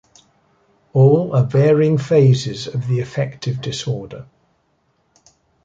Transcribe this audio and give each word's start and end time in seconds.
All 0.93 1.35
are 1.35 1.43
varying 1.45 1.99
phases 1.99 2.65
of 2.65 2.87
the 2.87 3.01
affective 3.01 3.61
disorder. 3.61 4.25